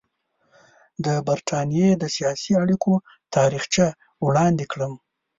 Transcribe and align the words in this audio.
د 1.05 1.07
برټانیې 1.27 1.89
د 2.01 2.03
سیاسي 2.15 2.51
اړیکو 2.63 2.93
تاریخچه 3.35 3.85
وړاندې 4.25 4.65
کړم. 4.71 4.93